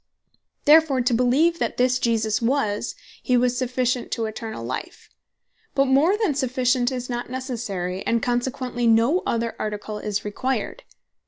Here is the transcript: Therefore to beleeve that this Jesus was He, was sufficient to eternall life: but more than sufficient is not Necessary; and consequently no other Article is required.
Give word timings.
Therefore 0.65 1.01
to 1.01 1.13
beleeve 1.13 1.59
that 1.59 1.77
this 1.77 1.99
Jesus 1.99 2.41
was 2.41 2.95
He, 3.21 3.37
was 3.37 3.55
sufficient 3.55 4.09
to 4.13 4.25
eternall 4.25 4.65
life: 4.65 5.11
but 5.75 5.85
more 5.85 6.17
than 6.17 6.33
sufficient 6.33 6.91
is 6.91 7.07
not 7.07 7.29
Necessary; 7.29 8.03
and 8.07 8.19
consequently 8.19 8.87
no 8.87 9.21
other 9.27 9.55
Article 9.59 9.99
is 9.99 10.25
required. 10.25 10.81